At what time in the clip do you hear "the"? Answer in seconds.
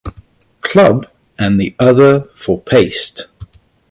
1.61-1.75